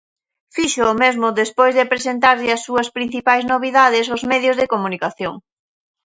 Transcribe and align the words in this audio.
Fíxoo 0.55 0.99
mesmo 1.03 1.27
despois 1.41 1.73
de 1.75 1.89
presentarlle 1.93 2.49
as 2.57 2.63
súas 2.67 2.87
principais 2.97 3.43
novidades 3.53 4.05
aos 4.07 4.23
medios 4.31 4.55
de 4.57 4.69
comunicación. 4.73 5.33